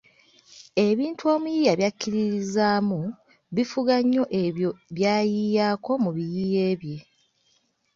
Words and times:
Ebintu 0.87 1.23
omuyiiya 1.33 1.73
by’akkiririzaamu 1.79 3.01
bifuga 3.55 3.95
nnyo 4.03 4.23
ebyo 4.43 4.69
by’ayiiyaako 4.95 5.91
mu 6.03 6.09
biyiiye 6.15 6.67
bye. 6.81 6.97